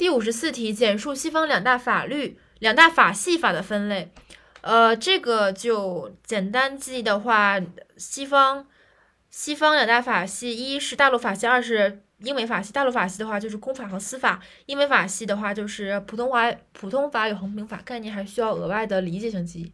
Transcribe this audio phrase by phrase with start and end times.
[0.00, 4.10] 第五十四题，简述西方两大法律、两大法系法的分类。
[4.62, 7.60] 呃，这个就简单记的话，
[7.98, 8.66] 西方
[9.28, 12.72] 西方两大法系，一是大陆法系，二是英美法系。
[12.72, 19.72] 大陆法系的话就是公法和私法，英美法系的话就是普通法、普通法与衡平法概念，还需要额外的理解性记忆。